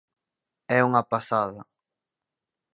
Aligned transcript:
É 0.77 0.79
unha 0.87 1.03
pasada. 1.11 1.61